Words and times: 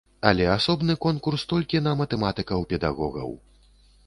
Але 0.29 0.45
асобны 0.53 0.95
конкурс 1.05 1.43
толькі 1.51 1.83
на 1.89 1.93
матэматыкаў-педагогаў. 2.01 3.29